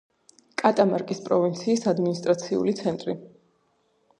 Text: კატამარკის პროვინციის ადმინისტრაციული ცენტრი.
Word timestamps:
კატამარკის 0.61 1.21
პროვინციის 1.27 1.85
ადმინისტრაციული 1.93 2.75
ცენტრი. 2.81 3.17